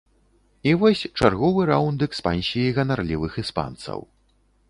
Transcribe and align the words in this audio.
І 0.69 0.71
вось 0.83 1.03
чарговы 1.19 1.61
раунд 1.71 1.99
экспансіі 2.07 2.73
ганарлівых 2.77 3.37
іспанцаў. 3.45 3.99